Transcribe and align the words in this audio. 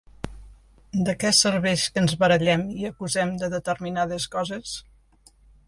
De 1.09 1.13
què 1.23 1.31
serveix 1.39 1.83
que 1.97 2.01
ens 2.05 2.15
barallem 2.25 2.65
i 2.79 2.89
acusem 2.91 3.37
de 3.45 3.53
determinades 3.57 4.29
coses? 4.39 4.77